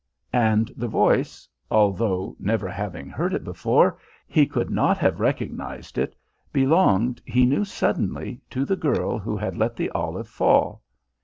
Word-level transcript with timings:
And 0.33 0.71
the 0.75 0.87
voice, 0.87 1.47
although 1.69 2.35
never 2.39 2.67
having 2.67 3.07
heard 3.07 3.35
it 3.35 3.43
before, 3.43 3.99
he 4.27 4.47
could 4.47 4.71
not 4.71 4.97
have 4.97 5.19
recognised 5.19 5.95
it, 5.99 6.15
belonged, 6.51 7.21
he 7.23 7.45
knew 7.45 7.63
suddenly, 7.63 8.41
to 8.49 8.65
the 8.65 8.75
girl 8.75 9.19
who 9.19 9.37
had 9.37 9.55
let 9.55 9.75
the 9.75 9.91
olive 9.91 10.27
fall. 10.27 10.81